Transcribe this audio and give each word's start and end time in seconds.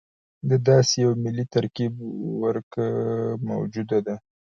د 0.49 0.51
داسې 0.67 0.95
یوه 1.03 1.15
ملي 1.23 1.45
ترکیب 1.55 1.93
ورکه 2.43 2.85
موجوده 3.49 3.97
ده. 4.05 4.15